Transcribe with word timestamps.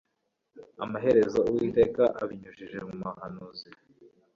amaherezo 0.83 1.39
uwiteka 1.49 2.03
abinyujije 2.21 2.77
mu 2.87 2.93
muhanuzi 3.01 3.69